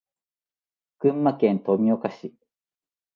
[0.99, 2.33] 群馬県富岡市